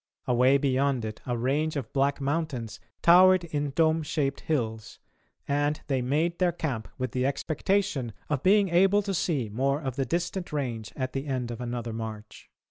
Away 0.25 0.57
beyond 0.57 1.05
it, 1.05 1.21
a 1.27 1.37
range 1.37 1.75
of 1.75 1.93
black 1.93 2.19
mountains 2.19 2.79
towered 3.03 3.43
in 3.43 3.69
dome 3.69 4.01
shaped 4.01 4.39
hills, 4.39 4.97
and 5.47 5.79
they 5.85 6.01
made 6.01 6.39
their 6.39 6.51
camp 6.51 6.87
with 6.97 7.11
the 7.11 7.23
expectation 7.23 8.11
of 8.27 8.41
being 8.41 8.69
able 8.69 9.03
to 9.03 9.13
see 9.13 9.47
more 9.47 9.79
of 9.79 9.97
the 9.97 10.05
distant 10.05 10.51
range 10.51 10.91
at 10.95 11.13
the 11.13 11.27
end 11.27 11.51
of 11.51 11.61
another 11.61 11.93
march. 11.93 12.49